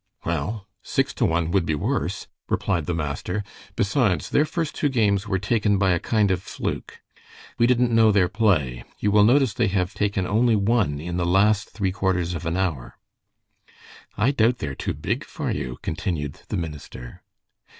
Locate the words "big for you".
14.95-15.77